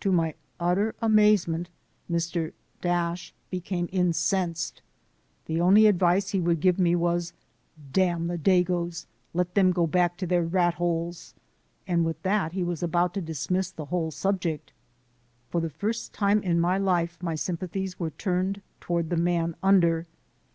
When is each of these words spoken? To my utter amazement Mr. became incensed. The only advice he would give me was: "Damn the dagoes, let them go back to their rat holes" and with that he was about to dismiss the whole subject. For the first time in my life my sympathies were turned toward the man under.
To 0.00 0.12
my 0.12 0.34
utter 0.60 0.94
amazement 1.00 1.70
Mr. 2.10 2.52
became 3.48 3.88
incensed. 3.90 4.82
The 5.46 5.62
only 5.62 5.86
advice 5.86 6.28
he 6.28 6.42
would 6.42 6.60
give 6.60 6.78
me 6.78 6.94
was: 6.94 7.32
"Damn 7.90 8.26
the 8.26 8.36
dagoes, 8.36 9.06
let 9.32 9.54
them 9.54 9.72
go 9.72 9.86
back 9.86 10.18
to 10.18 10.26
their 10.26 10.42
rat 10.42 10.74
holes" 10.74 11.32
and 11.86 12.04
with 12.04 12.20
that 12.22 12.52
he 12.52 12.62
was 12.62 12.82
about 12.82 13.14
to 13.14 13.22
dismiss 13.22 13.70
the 13.70 13.86
whole 13.86 14.10
subject. 14.10 14.74
For 15.48 15.62
the 15.62 15.70
first 15.70 16.12
time 16.12 16.42
in 16.42 16.60
my 16.60 16.76
life 16.76 17.16
my 17.22 17.34
sympathies 17.34 17.98
were 17.98 18.10
turned 18.10 18.60
toward 18.78 19.08
the 19.08 19.16
man 19.16 19.56
under. 19.62 20.06